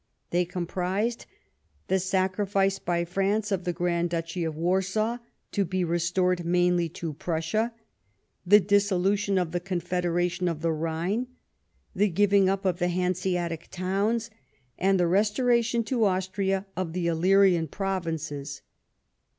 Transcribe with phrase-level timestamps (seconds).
[0.31, 1.27] They comprised—
[1.87, 5.19] the sacrifice by France of the Grand Duchy of Warsaw
[5.51, 7.71] to be restored mainly to Prussia;
[8.43, 11.27] the disso lution of the Confederation of the Rhine;
[11.95, 14.31] the giving up of the Ilanseatic towns;
[14.75, 18.63] and the restoration to Austria of the Illyrian provinces.